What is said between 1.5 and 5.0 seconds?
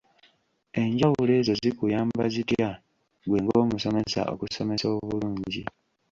zikuyamba zitya ggwe ng'omusomesa okusomesa